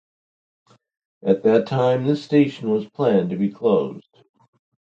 [1.23, 4.23] At that time, this station was planned to be closed.